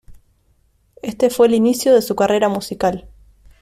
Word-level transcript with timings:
Este 1.03 1.29
fue 1.29 1.45
el 1.45 1.53
inicio 1.53 1.93
de 1.93 2.01
su 2.01 2.15
carrera 2.15 2.49
musical. 2.49 3.07